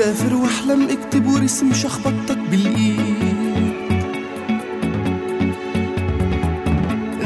سافر 0.00 0.34
واحلم 0.34 0.88
اكتب 0.88 1.26
ورسم 1.26 1.72
شخبطتك 1.72 2.38
بالإيد. 2.50 3.74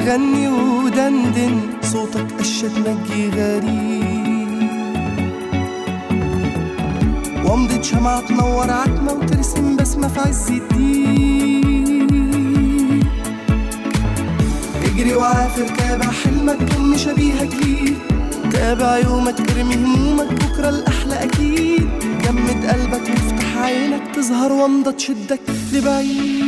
غني 0.07 0.49
ودندن 0.49 1.61
صوتك 1.83 2.27
قشة 2.39 2.71
نجي 2.79 3.29
غريب. 3.31 4.71
وامضة 7.45 7.83
شمعة 7.83 8.21
تنور 8.27 8.71
عتمة 8.71 9.12
وترسم 9.12 9.77
بسمة 9.77 10.09
في 10.09 10.20
عز 10.20 10.51
الدين 10.51 12.11
اجري 14.84 15.15
وعافر 15.15 15.69
تابع 15.69 16.11
حلمك 16.11 16.59
ضم 16.62 16.97
شبيهك 16.97 17.55
ليه 17.55 17.95
تابع 18.52 18.98
يومك 18.98 19.41
ارمي 19.51 19.75
همومك 19.75 20.33
بكرة 20.33 20.69
الأحلى 20.69 21.25
أكيد 21.25 21.34
جمد 22.34 22.66
قلبك 22.66 23.11
وافتح 23.11 23.59
عينك 23.59 24.15
تظهر 24.15 24.52
وامضة 24.52 24.91
تشدك 24.91 25.41
لبعيد 25.73 26.45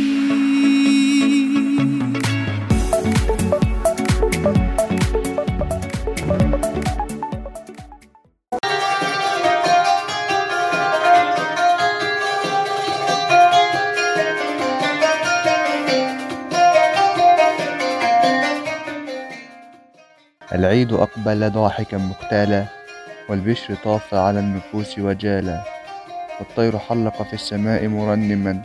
العيد 20.53 20.93
أقبل 20.93 21.49
ضاحكا 21.49 21.97
مختالا 21.97 22.65
والبشر 23.29 23.75
طاف 23.83 24.13
على 24.13 24.39
النفوس 24.39 24.99
وجالا. 24.99 25.76
والطير 26.39 26.77
حلق 26.77 27.21
في 27.21 27.33
السماء 27.33 27.87
مرنما 27.87 28.61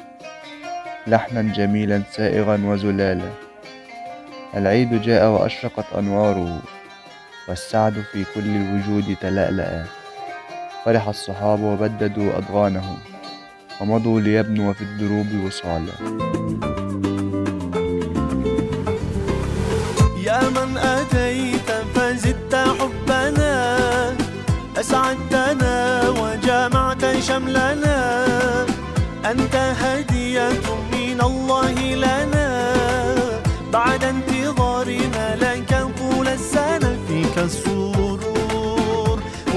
لحنا 1.07 1.43
جميلا 1.43 2.03
سائغا 2.13 2.61
وزلالا. 2.65 3.31
العيد 4.57 5.03
جاء 5.03 5.31
وأشرقت 5.31 5.85
أنواره 5.99 6.63
والسعد 7.49 7.93
في 8.13 8.25
كل 8.35 8.57
الوجود 8.57 9.17
تلألأ. 9.21 9.85
فرح 10.85 11.09
الصحاب 11.09 11.61
وبددوا 11.61 12.39
أضغانهم 12.39 12.99
ومضوا 13.81 14.21
ليبنوا 14.21 14.73
في 14.73 14.83
الدروب 14.83 15.45
وصالا. 15.47 15.93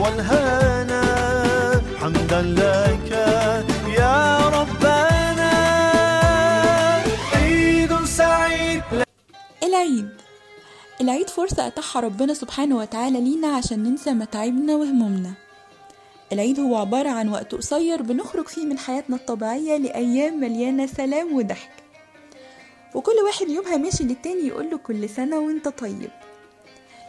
والهنا 0.06 1.02
حمدا 2.00 2.42
لك 2.42 3.12
يا 3.98 4.50
ربنا. 4.50 5.54
عيد 7.34 8.06
سعيد. 8.06 8.84
العيد. 9.64 10.10
العيد 11.02 11.30
فرصة 11.30 11.68
أتاحها 11.68 12.02
ربنا 12.02 12.34
سبحانه 12.34 12.78
وتعالى 12.78 13.22
لينا 13.22 13.48
عشان 13.48 13.84
ننسى 13.84 14.12
متاعبنا 14.12 14.76
وهمومنا. 14.76 15.34
العيد 16.34 16.60
هو 16.60 16.76
عبارة 16.76 17.10
عن 17.10 17.30
وقت 17.30 17.56
قصير 17.56 18.02
بنخرج 18.02 18.48
فيه 18.48 18.66
من 18.66 18.78
حياتنا 18.78 19.16
الطبيعية 19.16 19.78
لأيام 19.78 20.40
مليانة 20.40 20.86
سلام 20.86 21.36
وضحك. 21.36 21.72
وكل 22.96 23.16
واحد 23.26 23.50
يومها 23.50 23.78
ماشي 23.78 24.04
للتاني 24.04 24.48
يقوله 24.48 24.78
كل 24.78 25.10
سنة 25.10 25.40
وانت 25.40 25.68
طيب. 25.68 26.12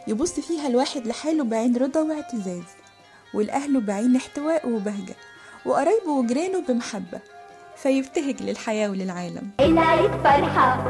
يبص 0.07 0.39
فيها 0.39 0.67
الواحد 0.67 1.07
لحاله 1.07 1.43
بعين 1.43 1.77
رضا 1.77 2.01
واعتزاز. 2.01 2.63
والأهله 3.33 3.79
بعين 3.79 4.15
احتواء 4.15 4.69
وبهجة 4.69 5.15
وقرايبه 5.65 6.11
وجيرانه 6.11 6.63
بمحبة 6.67 7.19
فيبتهج 7.75 8.35
للحياة 8.41 8.89
وللعالم. 8.89 9.49
العيد 9.59 10.11
فرحة 10.23 10.87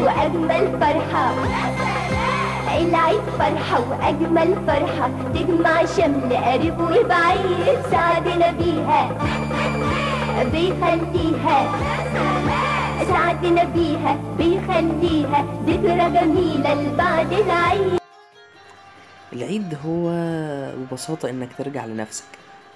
وأجمل 0.00 0.78
فرحة. 0.80 1.34
العيد 2.78 3.20
فرحة 3.38 3.80
وأجمل 3.90 4.66
فرحة 4.66 5.10
تجمع 5.34 5.84
شمل 5.84 6.36
قريب 6.36 6.80
وبعيد 6.80 7.78
سعدنا 7.90 8.50
بيها 8.50 9.18
بيخليها. 10.52 11.58
سعدنا 13.10 13.64
بيها 13.64 14.16
بيخليها. 14.38 15.44
ذكرى 15.66 16.10
جميلة 16.10 16.74
لبعد 16.74 17.32
العيد. 17.32 17.99
العيد 19.32 19.78
هو 19.86 20.10
ببساطة 20.76 21.30
إنك 21.30 21.48
ترجع 21.58 21.86
لنفسك. 21.86 22.24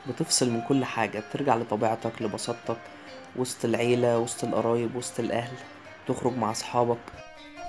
بتفصل 0.09 0.51
من 0.51 0.61
كل 0.61 0.85
حاجة 0.85 1.21
بترجع 1.31 1.57
لطبيعتك 1.57 2.23
لبساطتك 2.23 2.77
وسط 3.37 3.65
العيلة 3.65 4.19
وسط 4.19 4.45
القرايب 4.45 4.97
وسط 4.97 5.21
الأهل 5.21 5.57
تخرج 6.09 6.37
مع 6.37 6.51
أصحابك. 6.51 6.99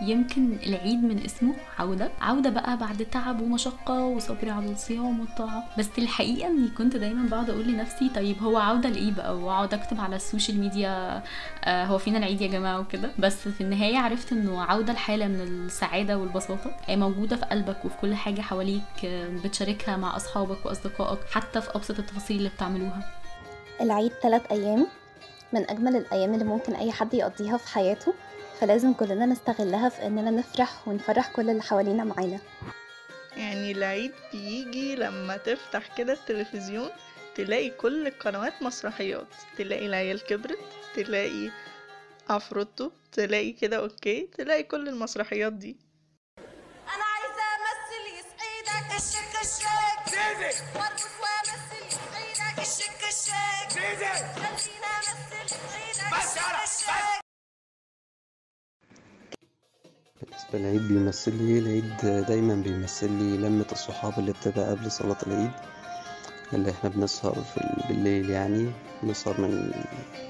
يمكن 0.01 0.57
العيد 0.67 1.03
من 1.03 1.23
اسمه 1.25 1.53
عودة. 1.79 2.11
عودة 2.21 2.49
بقى 2.49 2.77
بعد 2.77 3.05
تعب 3.11 3.41
ومشقة 3.41 4.05
وصبر 4.05 4.49
على 4.49 4.71
الصيام 4.71 5.19
والطاعة. 5.19 5.63
بس 5.77 5.89
الحقيقة 5.97 6.47
إني 6.47 6.67
كنت 6.67 6.95
دايما 6.97 7.29
بقعد 7.29 7.49
أقول 7.49 7.67
لنفسي 7.67 8.09
طيب 8.09 8.43
هو 8.43 8.57
عودة 8.57 8.89
لإيه 8.89 9.11
بقى؟ 9.11 9.37
وأقعد 9.37 9.73
أكتب 9.73 9.99
على 10.01 10.15
السوشيال 10.15 10.59
ميديا 10.59 11.23
آه 11.65 11.85
هو 11.85 11.97
فينا 11.97 12.17
العيد 12.17 12.41
يا 12.41 12.47
جماعة 12.47 12.79
وكده. 12.79 13.11
بس 13.19 13.47
في 13.47 13.61
النهاية 13.61 13.97
عرفت 13.97 14.31
إنه 14.31 14.61
عودة 14.63 14.93
لحالة 14.93 15.27
من 15.27 15.41
السعادة 15.41 16.17
والبساطة. 16.17 16.71
آه 16.89 16.95
موجودة 16.95 17.35
في 17.35 17.45
قلبك 17.45 17.85
وفي 17.85 17.95
كل 18.01 18.15
حاجة 18.15 18.41
حواليك 18.41 19.05
آه 19.05 19.27
بتشاركها 19.43 19.97
مع 19.97 20.15
أصحابك 20.15 20.65
وأصدقائك 20.65 21.19
حتى 21.31 21.61
في 21.61 21.69
أبسط 21.75 21.99
التفاصيل 21.99 22.37
اللي 22.37 22.49
بتعملوها. 22.49 23.11
العيد 23.81 24.11
ثلاث 24.23 24.41
أيام 24.51 24.87
من 25.53 25.69
أجمل 25.69 25.95
الأيام 25.95 26.33
اللي 26.33 26.45
ممكن 26.45 26.73
أي 26.75 26.91
حد 26.91 27.13
يقضيها 27.13 27.57
في 27.57 27.67
حياته. 27.73 28.13
فلازم 28.61 28.93
كلنا 28.93 29.25
نستغلها 29.25 29.89
في 29.89 30.07
إننا 30.07 30.31
نفرح 30.31 30.87
ونفرح 30.87 31.27
كل 31.27 31.49
اللي 31.49 31.61
حوالينا 31.63 32.03
معانا. 32.03 32.39
يعني 33.37 33.71
العيد 33.71 34.11
بيجي 34.31 34.95
لما 34.95 35.37
تفتح 35.37 35.97
كده 35.97 36.13
التلفزيون 36.13 36.89
تلاقي 37.35 37.69
كل 37.69 38.07
القنوات 38.07 38.61
مسرحيات 38.61 39.27
تلاقي 39.57 39.85
العيال 39.85 40.23
كبرت 40.23 40.59
تلاقي 40.95 41.51
عفروتو 42.29 42.91
تلاقي 43.11 43.51
كده 43.51 43.77
أوكي 43.77 44.29
تلاقي 44.37 44.63
كل 44.63 44.89
المسرحيات 44.89 45.53
دي. 45.53 45.77
أنا 46.95 47.03
عايزة 47.03 47.43
أمثل 47.55 48.03
يسعدك 48.19 48.95
الشك 48.95 49.33
الشك 49.41 49.65
وارقص 50.75 51.05
وامثل 51.21 51.85
يسعدك 51.87 52.59
الشك 52.59 53.01
الشك 53.09 53.79
بالنسبة 60.29 60.59
للعيد 60.59 60.87
بيمثل 60.87 61.35
لي 61.43 61.59
العيد 61.59 62.25
دايما 62.27 62.55
بيمثل 62.55 63.11
لي 63.11 63.37
لمة 63.37 63.65
الصحاب 63.71 64.13
اللي 64.19 64.31
بتبقى 64.31 64.69
قبل 64.69 64.91
صلاة 64.91 65.17
العيد 65.27 65.51
اللي 66.53 66.71
إحنا 66.71 66.89
بنسهر 66.89 67.33
في 67.33 67.57
ال- 67.57 67.83
بالليل 67.89 68.29
يعني 68.29 68.71
بنسهر 69.03 69.41
من 69.41 69.71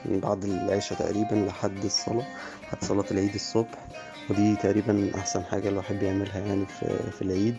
من 0.06 0.20
بعد 0.20 0.44
العشاء 0.44 0.98
تقريبا 1.00 1.36
لحد 1.36 1.84
الصلاة 1.86 2.26
لحد 2.64 2.84
صلاة 2.84 3.06
العيد 3.12 3.34
الصبح 3.36 3.86
ودي 4.30 4.56
تقريبا 4.56 5.12
أحسن 5.16 5.44
حاجة 5.44 5.70
الواحد 5.70 5.96
بيعملها 5.96 6.40
يعني 6.40 6.66
في, 6.66 7.12
في 7.12 7.22
العيد. 7.22 7.58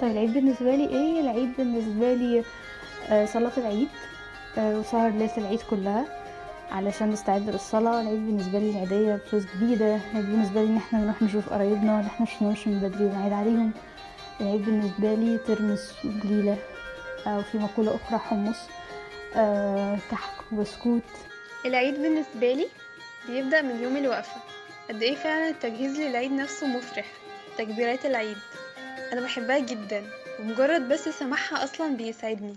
طيب 0.00 0.10
العيد 0.10 0.32
بالنسبة 0.32 0.76
لي 0.76 0.88
إيه؟ 0.88 1.20
العيد 1.20 1.48
بالنسبة 1.58 2.14
لي 2.14 2.44
آه، 3.08 3.26
صلاة 3.26 3.52
العيد 3.56 3.88
آه، 4.58 4.78
وسهر 4.78 5.10
ليلة 5.10 5.36
العيد 5.38 5.60
كلها. 5.70 6.23
علشان 6.74 7.10
نستعد 7.10 7.50
للصلاة. 7.50 8.00
العيد 8.00 8.26
بالنسبة 8.26 8.58
لي 8.58 8.70
العيدية 8.70 9.14
بفلوس 9.14 9.42
جديدة. 9.56 9.94
العيد 9.96 10.26
بالنسبة 10.30 10.62
لي 10.62 10.66
إن 10.68 10.76
إحنا 10.76 10.98
نروح 10.98 11.22
نشوف 11.22 11.48
قرايبنا 11.48 12.00
اللي 12.00 12.06
إحنا 12.10 12.26
مشفناهمش 12.26 12.68
من 12.68 12.80
بدري 12.80 13.04
ونعيد 13.04 13.32
عليهم. 13.32 13.72
العيد 14.40 14.64
بالنسبة 14.64 15.14
لي 15.14 15.38
ترمس 15.38 15.92
وجليلة 16.04 16.56
أو 17.26 17.42
في 17.42 17.58
مقولة 17.58 17.94
أخرى 17.96 18.18
حمص 18.18 18.56
آه، 19.36 19.98
كحك 20.10 20.52
وبسكوت. 20.52 21.02
العيد 21.66 21.94
بالنسبة 21.94 22.52
لي 22.52 22.66
بيبدأ 23.28 23.62
من 23.62 23.82
يوم 23.82 23.96
الوقفة. 23.96 24.36
قد 24.88 25.02
إيه 25.02 25.14
فعلا 25.14 25.48
التجهيز 25.48 26.00
للعيد 26.00 26.32
نفسه 26.32 26.66
مفرح؟ 26.66 27.06
تكبيرات 27.58 28.06
العيد. 28.06 28.36
أنا 29.12 29.20
بحبها 29.20 29.58
جدا 29.58 30.02
ومجرد 30.40 30.88
بس 30.88 31.08
سماعها 31.08 31.64
أصلا 31.64 31.96
بيسعدني. 31.96 32.56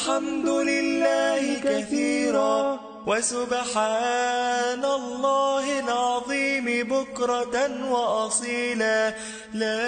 والحمد 0.00 0.48
لله 0.48 1.60
كثيرا 1.60 2.80
وسبحان 3.06 4.84
الله 4.84 5.64
العظيم 5.84 6.66
بكرة 6.88 7.56
وأصيلا. 7.92 9.14
لا 9.54 9.84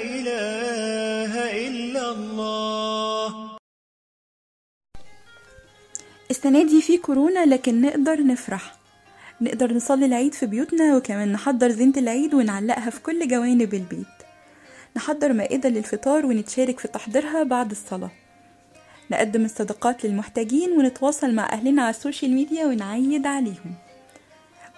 إله 0.00 1.32
إلا 1.66 2.10
الله. 2.10 3.58
السنة 6.30 6.62
دي 6.64 6.82
في 6.82 6.98
كورونا 6.98 7.46
لكن 7.46 7.80
نقدر 7.80 8.26
نفرح. 8.26 8.74
نقدر 9.40 9.72
نصلي 9.72 10.06
العيد 10.06 10.34
في 10.34 10.46
بيوتنا 10.46 10.96
وكمان 10.96 11.32
نحضر 11.32 11.70
زينة 11.70 11.98
العيد 11.98 12.34
ونعلقها 12.34 12.90
في 12.90 13.00
كل 13.00 13.28
جوانب 13.28 13.74
البيت. 13.74 14.16
نحضر 14.96 15.32
مائدة 15.32 15.68
للفطار 15.68 16.26
ونتشارك 16.26 16.80
في 16.80 16.88
تحضيرها 16.88 17.42
بعد 17.42 17.70
الصلاة. 17.70 18.25
نقدم 19.10 19.44
الصدقات 19.44 20.04
للمحتاجين 20.04 20.78
ونتواصل 20.78 21.34
مع 21.34 21.52
أهلنا 21.52 21.82
على 21.82 21.90
ال 21.90 21.96
social 21.96 22.30
media 22.32 22.66
ونعيد 22.66 23.26
عليهم. 23.26 23.74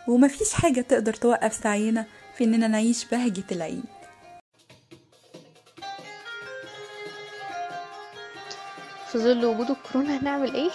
ومفيش 0.08 0.52
حاجة 0.52 0.80
تقدر 0.80 1.14
توقف 1.14 1.52
سعينا 1.52 2.04
في 2.36 2.44
إننا 2.44 2.68
نعيش 2.68 3.04
بهجة 3.04 3.44
العيد. 3.52 3.84
في 9.12 9.18
ظل 9.18 9.44
وجود 9.44 9.70
الكورونا 9.70 10.20
هنعمل 10.20 10.54
إيه؟ 10.54 10.70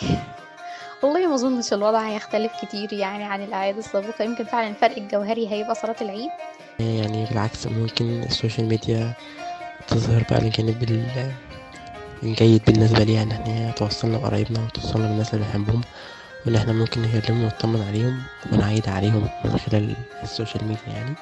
والله 1.03 1.27
ما 1.27 1.35
أظنش 1.35 1.73
الوضع 1.73 2.09
هيختلف 2.09 2.51
كتير 2.65 2.93
يعني 2.93 3.23
عن 3.23 3.43
الأعياد 3.43 3.77
السابقة. 3.77 4.23
يمكن 4.25 4.43
فعلا 4.43 4.67
الفرق 4.67 4.97
الجوهري 4.97 5.51
هيبقى 5.51 5.75
صلاة 5.75 5.95
العيد. 6.01 6.29
يعني 6.79 7.25
بالعكس 7.25 7.67
ممكن 7.67 8.23
ال 8.23 8.29
social 8.29 8.67
media 8.67 9.13
تظهر 9.87 10.23
بقى 10.29 10.39
الجانب 10.39 10.83
الجيد 12.23 12.61
بالنسبة 12.67 13.03
لي 13.03 13.13
يعني. 13.13 13.33
إن 13.35 13.51
هي 13.51 13.71
توصلنا 13.71 14.17
بقرايبنا 14.17 14.59
وتوصلنا 14.59 15.07
بالناس 15.07 15.33
اللي 15.33 15.45
بنحبهم 15.45 15.81
وإن 16.45 16.55
إحنا 16.55 16.73
ممكن 16.73 17.01
نكلمهم 17.01 17.43
ونطمن 17.43 17.81
عليهم 17.89 18.19
ونعيد 18.51 18.89
عليهم 18.89 19.27
من 19.45 19.57
خلال 19.57 19.95
ال 20.23 20.29
social 20.29 20.63
media 20.63 20.93
يعني. 20.93 21.15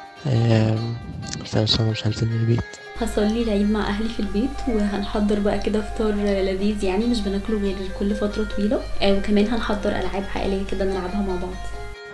بس 1.44 1.56
إن 1.56 1.68
شاء 1.68 1.80
الله 1.82 1.92
مش 1.92 2.08
هنزل 2.08 2.28
من 2.28 2.40
البيت. 2.40 2.60
هصلي 3.02 3.44
العيد 3.44 3.72
مع 3.72 3.88
أهلي 3.88 4.10
في 4.10 4.20
البيت 4.20 4.50
وهنحضر 4.68 5.40
بقى 5.40 5.60
كده 5.60 5.82
فطار 5.82 6.14
لذيذ 6.16 6.84
يعني 6.84 7.06
مش 7.06 7.20
بناكله 7.22 7.58
غير 7.58 7.76
كل 8.00 8.16
فترة 8.16 8.44
طويلة. 8.58 8.80
آه، 9.02 9.14
وكمان 9.14 9.48
هنحضر 9.48 9.90
ألعاب 9.90 10.24
عائلية 10.36 10.62
كده 10.72 10.86
نلعبها 10.86 11.22
مع 11.28 11.36
بعض. 11.36 11.56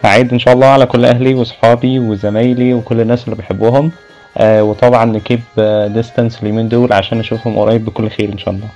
هعيد 0.04 0.32
إن 0.34 0.40
شاء 0.40 0.54
الله 0.54 0.68
على 0.68 0.86
كل 0.86 1.06
أهلي 1.06 1.34
وصحابي 1.34 2.00
وزمايلي 2.00 2.74
وكل 2.74 3.02
الناس 3.02 3.24
اللي 3.24 3.36
بحبهم. 3.36 3.92
آه 4.38 4.64
وطبعا 4.64 5.06
ن 5.06 5.13
keep 5.13 5.42
distance 5.88 6.42
اليومين 6.44 6.70
دول 6.70 6.94
عشان 6.94 7.18
نشوفهم 7.18 7.58
قريب 7.60 7.86
بكل 7.86 8.10
خير 8.10 8.34
إن 8.34 8.38
شاء 8.38 8.54
الله. 8.54 8.68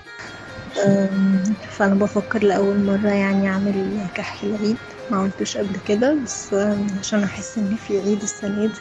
أم، 0.85 1.43
فأنا 1.69 1.95
بفكر 1.95 2.43
لأول 2.43 2.79
مرة 2.79 3.09
يعني 3.09 3.49
أعمل 3.49 3.97
كحك 4.15 4.43
العيد. 4.43 4.77
ما 5.09 5.17
عملتوش 5.17 5.57
قبل 5.57 5.75
كده 5.87 6.17
بس 6.25 6.53
عشان 6.99 7.23
أحس 7.23 7.57
إن 7.57 7.75
في 7.75 7.99
عيد 7.99 8.21
السنة 8.21 8.65
دي. 8.65 8.71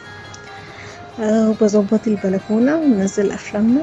أه، 1.23 1.49
وبظبط 1.49 2.07
البلكونة 2.07 2.75
وننزل 2.77 3.31
أفلامنا. 3.31 3.81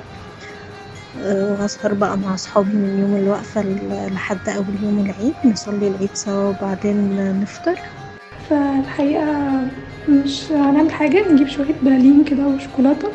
أه، 1.25 1.45
وهسهر 1.53 1.95
بقى 1.95 2.19
مع 2.19 2.35
أصحابي 2.35 2.73
من 2.73 2.99
يوم 3.01 3.17
الوقفة 3.17 3.63
ل- 3.63 4.15
لحد 4.15 4.49
أول 4.49 4.67
يوم 4.83 4.99
العيد. 5.07 5.35
نصلي 5.45 5.89
العيد 5.89 6.11
سوا 6.15 6.49
وبعدين 6.49 7.17
نفطر. 7.41 7.79
فالحقيقة 8.51 9.61
مش 10.09 10.53
هنعمل 10.53 10.91
حاجة 10.93 11.33
نجيب 11.33 11.49
شوية 11.49 11.75
بلالين 11.83 12.25
كده 12.25 12.47
وشوكولاتة 12.47 13.09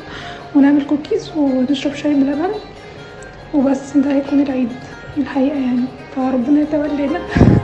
ونعمل 0.56 0.86
كوكيز 0.86 1.32
ونشرب 1.38 1.94
شاي 1.96 2.14
بلبن 2.14 2.50
وبس 3.54 3.98
ده 3.98 4.12
هيكون 4.14 4.40
العيد 4.42 4.70
الحقيقة 5.18 5.56
يعني. 5.60 5.84
فربنا 6.16 6.62
يتولانا 6.62 7.20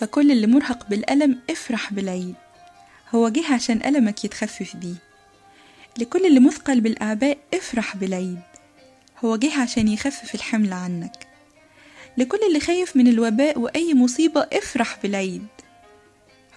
فكل 0.00 0.30
اللي 0.30 0.46
مرهق 0.46 0.88
بالألم 0.88 1.38
افرح 1.50 1.92
بالعيد. 1.92 2.34
هو 3.14 3.28
جه 3.28 3.54
عشان 3.54 3.80
ألمك 3.84 4.24
يتخفف 4.24 4.76
بيه. 4.76 4.94
لكل 5.98 6.26
اللي 6.26 6.40
مثقل 6.40 6.80
بالأعباء 6.80 7.38
افرح 7.54 7.96
بالعيد. 7.96 8.40
هو 9.24 9.36
جه 9.36 9.60
عشان 9.60 9.88
يخفف 9.88 10.34
الحمل 10.34 10.72
عنك. 10.72 11.26
لكل 12.18 12.38
اللي 12.48 12.60
خايف 12.60 12.96
من 12.96 13.08
الوباء 13.08 13.58
وأي 13.58 13.94
مصيبة 13.94 14.40
افرح 14.52 14.98
بالعيد. 15.02 15.46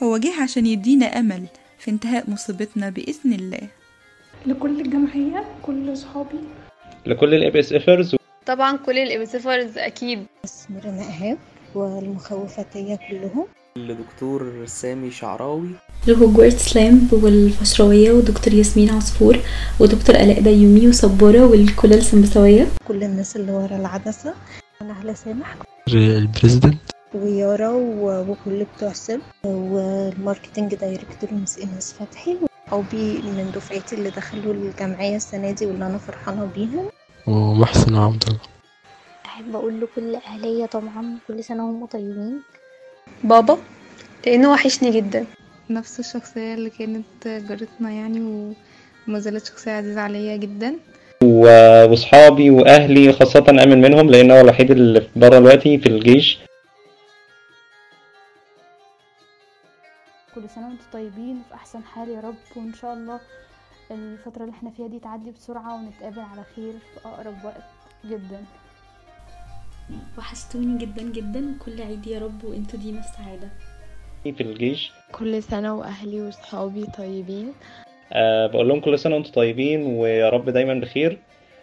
هو 0.04 0.18
جه 0.18 0.42
عشان 0.42 0.66
يدينا 0.66 1.20
أمل 1.20 1.46
في 1.80 1.92
انتهاء 1.92 2.30
مصيبتنا 2.30 2.90
بإذن 2.90 3.34
الله. 3.34 3.68
لكل 4.46 4.82
الجمعية 4.82 5.46
كل 5.62 5.98
صحابي. 5.98 6.40
لكل 7.06 7.58
اس 7.58 7.74
افرز 7.74 8.16
طبعا 8.46 8.78
كل 8.78 8.98
الابيسيفرز 8.98 9.78
أكيد. 9.78 10.26
اسمرنا 10.46 11.02
إيهاب 11.02 11.38
والمخوفتية 11.76 13.00
كلهم. 13.10 13.46
لدكتور 13.76 14.66
سامي 14.66 15.12
شعراوي. 15.12 15.70
لهوجورتس 16.08 16.76
لامب 16.76 17.14
والفشراوية 17.14 18.12
ودكتور 18.12 18.54
ياسمين 18.54 18.90
عصفور 18.90 19.40
ودكتور 19.80 20.16
آلاء 20.16 20.42
بيومي 20.42 20.88
وصبورة 20.88 21.46
والكلى 21.46 21.96
السمبساوية 21.96 22.68
كل 22.88 23.04
الناس 23.04 23.36
اللي 23.36 23.52
ورا 23.52 23.76
العدسة. 23.76 24.34
أنا 24.82 25.02
هلا 25.02 25.14
سامح. 25.14 25.56
البريزيدنت. 25.88 26.78
ويارا 27.14 27.70
و- 27.70 28.22
وكل 28.32 28.66
بتوع 28.78 28.94
سب 28.94 29.20
والماركتنج 29.44 30.76
دايركتور 30.76 31.34
مس 31.34 31.60
إنس 31.60 31.96
فتحي. 32.00 32.38
وصحابي 32.42 33.22
من 33.22 33.52
دفعتي 33.56 33.96
اللي 33.96 34.10
دخلوا 34.10 34.54
الجمعية 34.54 35.16
السنة 35.16 35.52
دي 35.52 35.66
واللي 35.66 35.86
أنا 35.88 35.98
فرحانة 35.98 36.46
بيهم. 36.56 36.86
ومحسن 37.28 37.96
وعبد 37.96 38.24
الله. 38.28 38.40
أحب 39.34 39.56
أقول 39.56 39.82
لكل 39.82 40.16
أهلية 40.16 40.66
طبعا 40.66 41.18
كل 41.28 41.44
سنة 41.44 41.66
وهم 41.66 41.86
طيبين. 41.86 42.42
بابا 43.24 43.58
لأنه 44.26 44.52
وحشني 44.52 44.92
جدا. 44.92 45.26
نفس 45.70 46.00
الشخصية 46.00 46.54
اللي 46.54 46.70
كانت 46.70 47.28
جارتنا 47.28 47.92
يعني 47.92 48.20
وما 49.08 49.20
زالت 49.20 49.46
شخصية 49.46 49.72
عزيزة 49.72 50.02
عليا 50.02 50.38
جدا. 50.38 50.76
وأصحابي 51.24 52.50
وأهلي 52.50 53.14
خاصة 53.14 53.46
امن 53.50 53.82
منهم 53.82 54.10
لأن 54.10 54.32
هو 54.32 54.42
الوحيد 54.42 54.72
اللي 54.72 55.02
في 55.02 55.20
بره 55.20 55.40
دلوقتي 55.40 55.78
في 55.78 55.90
الجيش. 55.90 56.40
كل 60.36 60.50
سنة 60.50 60.68
وأنتم 60.68 60.86
طيبين 60.94 61.42
في 61.50 61.56
أحسن 61.56 61.84
حال 61.84 62.10
يا 62.10 62.20
رب 62.20 62.36
وإن 62.56 62.74
شاء 62.74 62.94
الله 62.94 63.20
الفترة 63.92 64.44
اللي 64.44 64.54
إحنا 64.54 64.72
فيها 64.78 64.88
دي 64.88 65.00
تعدي 65.00 65.32
بسرعة 65.32 65.76
ونتقابل 65.76 66.20
على 66.20 66.44
خير 66.56 66.72
في 66.72 67.08
أقرب 67.08 67.46
وقت 67.46 67.64
جدا. 68.06 68.44
وحشتوني 70.18 70.78
جدا 70.78 71.04
جدا. 71.04 71.56
وكل 71.56 71.82
عيد 71.82 72.08
يا 72.08 72.20
رب 72.20 72.44
وانتوا 72.44 72.80
ديما 72.80 73.02
في 73.02 73.08
سعادة 73.18 73.50
في 74.24 74.44
الجيش. 74.44 74.92
كل 75.12 75.44
سنة 75.44 75.76
وأهلي 75.76 76.22
وصحابي 76.22 76.86
طيبين. 76.86 77.54
أه 78.14 78.48
بقول 78.48 78.68
لهم 78.68 78.82
كل 78.82 79.00
سنة 79.00 79.16
وأنتم 79.16 79.32
طيبين 79.32 79.86
ويا 79.86 80.30
رب 80.30 80.50
دايما 80.50 80.74
بخير. 80.74 81.20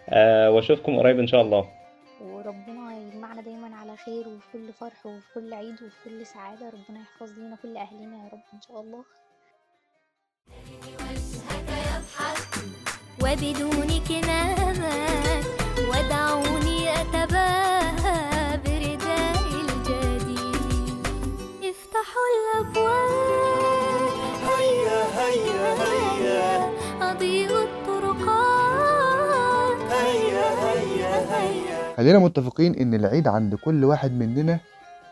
أه 0.08 0.50
وأشوفكم 0.50 0.98
قريب 0.98 1.18
إن 1.18 1.26
شاء 1.26 1.42
الله. 1.42 1.68
وربنا 2.20 2.98
يجمعنا 2.98 3.42
دايما 3.42 3.76
على 3.76 3.96
خير 3.96 4.28
وفي 4.28 4.46
كل 4.52 4.72
فرح 4.72 5.06
وفي 5.06 5.26
كل 5.34 5.54
عيد 5.54 5.74
وفي 5.74 5.96
كل 6.04 6.26
سعادة. 6.26 6.66
ربنا 6.66 7.00
يحفظ 7.00 7.38
لينا 7.38 7.56
كل 7.62 7.76
أهلنا 7.76 8.16
يا 8.16 8.30
رب 8.32 8.42
إن 8.54 8.60
شاء 8.68 8.80
الله. 8.80 9.04
وبدونك 13.22 14.10
نامت 14.26 14.59
خلينا 31.96 32.18
متفقين 32.18 32.74
إن 32.74 32.94
العيد 32.94 33.28
عند 33.28 33.54
كل 33.54 33.84
واحد 33.84 34.12
مننا 34.12 34.60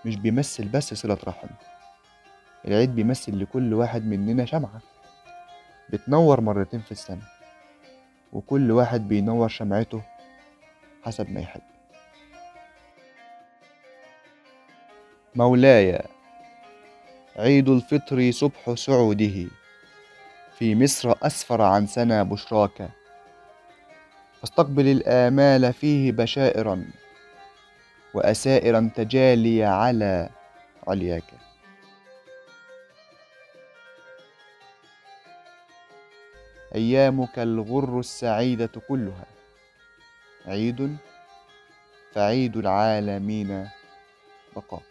مش 0.05 0.17
بيمثل 0.17 0.69
بس 0.69 0.95
صلة 0.95 1.19
رحم. 1.27 1.49
العيد 2.65 2.95
بيمثل 2.95 3.43
لكل 3.43 3.75
واحد 3.75 4.05
مننا 4.05 4.45
شمعة. 4.45 4.81
بتنور 5.91 6.41
مرتين 6.41 6.81
في 6.81 6.93
السنة. 6.93 7.23
وكل 8.33 8.71
واحد 8.71 9.09
بينور 9.09 9.49
شمعته 9.49 10.03
حسب 11.03 11.31
ما 11.31 11.41
يحب. 11.41 11.61
مولاي 15.35 16.03
عيد 17.39 17.69
الفطر 17.69 18.31
صبح 18.31 18.75
سعوده. 18.75 19.47
في 20.59 20.75
مصر 20.75 21.15
أسفر 21.23 21.63
عن 21.63 21.87
سنة 21.87 22.23
بشراك. 22.23 22.89
فاستقبل 24.41 24.89
الآمال 24.89 25.73
فيه 25.73 26.13
بشائرا 26.13 26.85
وأسائرا 28.15 28.91
تجالي 28.97 29.65
على 29.65 30.29
علياك. 30.89 31.25
أيامك 36.75 37.39
الغر 37.39 38.01
السعيدة 38.01 38.71
كلها. 38.89 39.27
عيد 40.47 40.97
فعيد 42.15 42.57
العالمين 42.57 43.69
بقاك. 44.57 44.88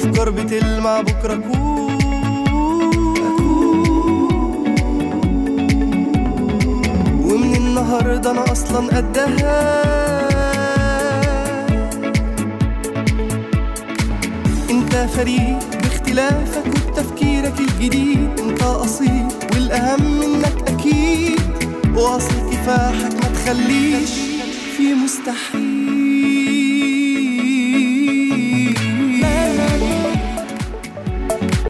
أفكار 0.00 0.30
بتلمع 0.30 1.00
بكرة 1.00 1.34
أكون 1.34 1.90
ومن 7.24 7.54
النهاردة 7.56 8.30
أنا 8.30 8.52
أصلا 8.52 8.96
قدها. 8.96 9.80
أنت 14.70 14.94
فريد 14.94 15.58
باختلافك 15.82 16.66
وبتفكيرك 16.66 17.60
الجديد. 17.60 18.28
أنت 18.40 18.62
أصيل 18.62 19.26
والأهم 19.54 20.22
انك 20.22 20.68
أكيد. 20.68 21.40
وأصل 21.96 22.50
كفاحك 22.50 23.14
ما 23.14 23.28
تخليش. 23.34 24.10
في 24.76 24.94
مستحيل. 24.94 25.79